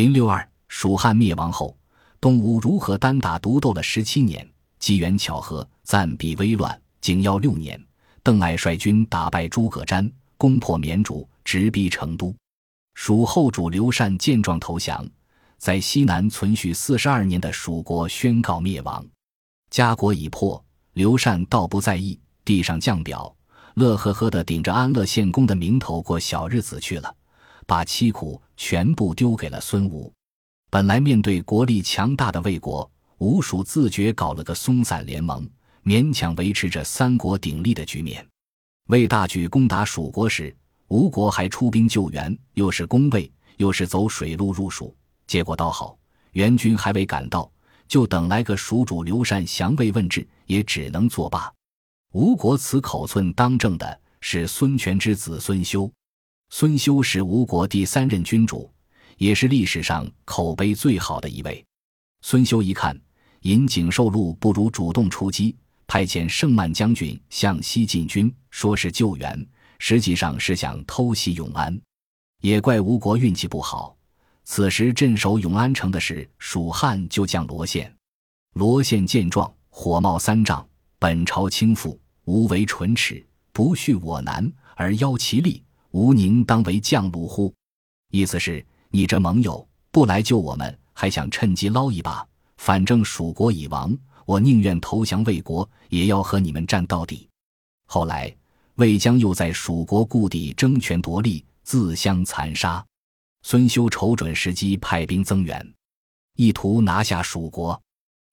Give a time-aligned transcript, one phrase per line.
[0.00, 1.76] 零六二，蜀汉灭亡后，
[2.22, 4.50] 东吴如何单打独斗了十七年？
[4.78, 6.80] 机缘巧合，暂避危乱。
[7.02, 7.78] 景耀六年，
[8.22, 12.34] 邓艾率军打败诸葛瞻，攻破绵竹，直逼成都。
[12.94, 15.06] 蜀后主刘禅见状投降，
[15.58, 19.04] 在西南存续四十二年的蜀国宣告灭亡。
[19.68, 20.64] 家国已破，
[20.94, 23.36] 刘禅倒不在意，递上降表，
[23.74, 27.14] 乐呵呵地顶着安乐县公的名头过小日子去了。
[27.66, 30.12] 把凄苦全部丢给了孙吴。
[30.68, 35.48] 本来面对国力强大的魏国，吴蜀自觉搞了个松散联盟，
[35.82, 38.24] 勉强维持着三国鼎立的局面。
[38.88, 40.54] 魏大举攻打蜀国时，
[40.88, 44.94] 吴国还出兵救援，又是攻魏，又是走水路入蜀。
[45.26, 45.98] 结果倒好，
[46.32, 47.50] 援军还未赶到，
[47.88, 51.50] 就等来个蜀主刘禅降魏问治，也只能作罢。
[52.12, 55.90] 吴国此口寸当政的是孙权之子孙休。
[56.52, 58.68] 孙休是吴国第三任君主，
[59.18, 61.64] 也是历史上口碑最好的一位。
[62.22, 63.00] 孙休一看
[63.42, 65.56] 引颈受禄不如主动出击，
[65.86, 69.46] 派遣盛曼将军向西进军，说是救援，
[69.78, 71.80] 实际上是想偷袭永安。
[72.42, 73.96] 也怪吴国运气不好，
[74.42, 77.94] 此时镇守永安城的是蜀汉旧将罗宪。
[78.54, 85.62] 罗宪见状，火冒三丈：“本朝倾覆，无为唇齿，不恤我难而邀其力。”
[85.92, 87.52] 吴宁当为将虏乎？
[88.12, 92.26] 意思是你这盟友不来救我们，还想趁机捞一把。
[92.58, 93.96] 反正蜀国已亡，
[94.26, 97.28] 我宁愿投降魏国，也要和你们战到底。
[97.86, 98.32] 后来
[98.76, 102.84] 魏将又在蜀国故地争权夺利，自相残杀。
[103.42, 105.74] 孙休瞅准时机，派兵增援，
[106.36, 107.80] 意图拿下蜀国。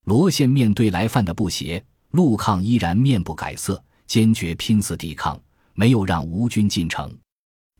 [0.03, 5.41] 罗宪面对来犯的不协，陆抗依然面不改色，坚决拼死抵抗，
[5.73, 7.17] 没有让吴军进城。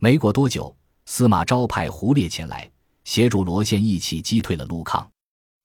[0.00, 0.74] 没过多久，
[1.06, 2.70] 司马昭派胡烈前来
[3.04, 5.08] 协助罗宪一起击退了陆抗。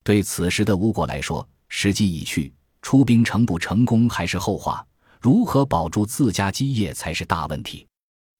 [0.02, 4.84] 对此时的吴国来说，时机已去，出兵成不成功还是后话，
[5.20, 7.86] 如何保住自家基业才是大问题。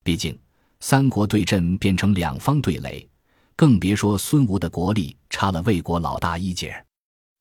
[0.03, 0.37] 毕竟
[0.81, 3.09] 三国对阵变成两方对垒，
[3.55, 6.75] 更别说孙吴的国力差了魏国老大一截。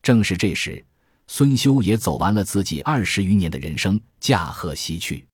[0.04, 0.86] 正是这时，
[1.26, 5.26] 孙休也走完了自己二十余年的人生，驾鹤西去。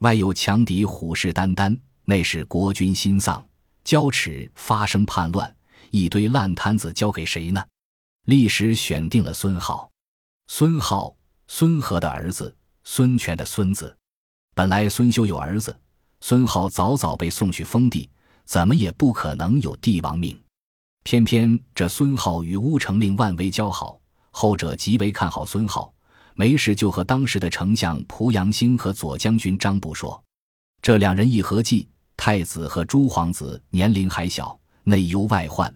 [0.00, 1.78] 外有强敌虎视眈眈。
[2.08, 3.44] 那时国君心丧，
[3.82, 5.56] 交齿发生叛乱，
[5.90, 7.62] 一堆烂摊子交给谁呢？
[8.26, 9.90] 历史选定了孙浩，
[10.46, 11.16] 孙浩，
[11.48, 13.96] 孙和的儿子，孙权的孙子。
[14.54, 15.76] 本来孙休有儿子，
[16.20, 18.08] 孙浩早早被送去封地，
[18.44, 20.40] 怎么也不可能有帝王命。
[21.02, 24.00] 偏偏这孙浩与乌承令万威交好，
[24.30, 25.92] 后者极为看好孙浩，
[26.34, 30.22] 没事就和当时的丞相濮阳兴和左将军张布说，
[30.80, 31.88] 这两人一合计。
[32.16, 35.72] 太子和诸皇子年龄还小，内忧外患，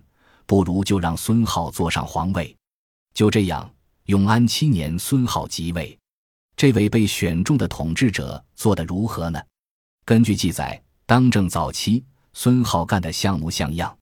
[0.47, 2.57] 不如就让孙浩坐上皇位。
[3.15, 3.71] 就这样，
[4.07, 5.97] 永安七年，孙浩即位。
[6.57, 9.41] 这位被选中的统治者做得如何呢？
[10.05, 13.97] 根据记载，当政早期，孙浩干的像模像样：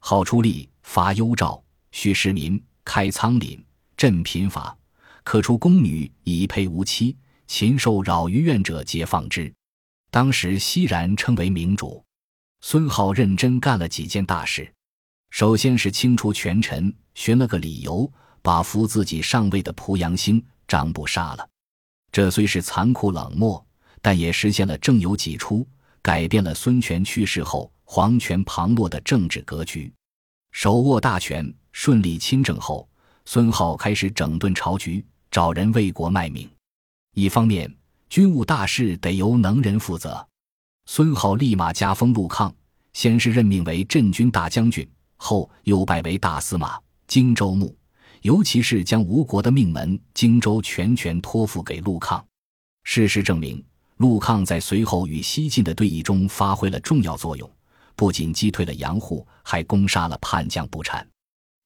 [0.00, 1.62] 好出力，伐幽赵，
[1.92, 3.58] 恤市民，开仓廪，
[3.96, 4.76] 赈贫乏，
[5.22, 9.52] 可出宫女以配无妻，禽兽扰于院者皆放之。
[10.14, 12.00] 当时熙然称为明主，
[12.60, 14.72] 孙浩认真干了几件大事。
[15.30, 18.08] 首先是清除权臣，寻了个理由，
[18.40, 21.44] 把扶自己上位的濮阳兴、张布杀了。
[22.12, 23.66] 这虽是残酷冷漠，
[24.00, 25.66] 但也实现了正有己出，
[26.00, 29.92] 改变了孙权去世后皇权旁落的政治格局。
[30.52, 32.88] 手握大权，顺利亲政后，
[33.24, 36.48] 孙浩开始整顿朝局，找人为国卖命。
[37.14, 37.68] 一方面，
[38.08, 40.24] 军务大事得由能人负责，
[40.86, 42.54] 孙浩立马加封陆抗，
[42.92, 46.78] 先是任命为镇军大将军，后又拜为大司马、
[47.08, 47.76] 荆州牧，
[48.22, 52.24] 尤其是将吴国的命门荆州全权托付给陆抗。
[52.84, 53.64] 事实证明，
[53.96, 57.50] 陆抗在随后与西晋的对弈中发挥了重要作用，
[57.96, 61.04] 不仅击退了杨户，还攻杀了叛将不产。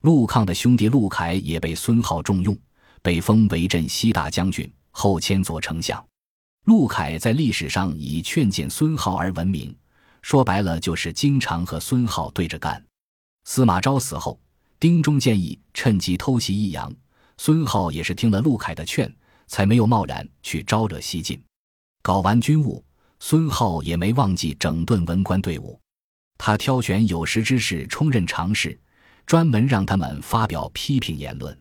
[0.03, 2.57] 陆抗的兄弟陆凯也被孙浩重用，
[3.03, 6.03] 被封为镇西大将军，后迁左丞相。
[6.69, 9.75] 陆凯在历史上以劝谏孙浩而闻名，
[10.21, 12.85] 说白了就是经常和孙浩对着干。
[13.45, 14.39] 司马昭死后，
[14.79, 16.95] 丁忠建议趁机偷袭益阳，
[17.39, 19.11] 孙浩也是听了陆凯的劝，
[19.47, 21.43] 才没有贸然去招惹西晋。
[22.03, 22.85] 搞完军务，
[23.19, 25.81] 孙浩也没忘记整顿文官队伍，
[26.37, 28.79] 他挑选有识之士充任常侍，
[29.25, 31.59] 专门让他们发表批评言论。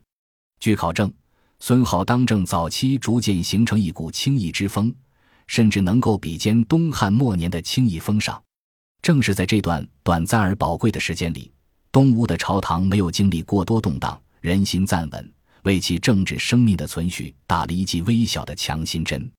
[0.59, 1.09] 据考证。
[1.59, 4.93] 孙浩当政早期，逐渐形成一股清议之风，
[5.47, 8.41] 甚至能够比肩东汉末年的清议风尚。
[9.01, 11.51] 正是在这段短暂而宝贵的时间里，
[11.91, 15.33] 东吴的朝堂没有经历过多动荡，人心暂稳，
[15.63, 19.29] 为其政治生命的存续打了一剂微小的强心针。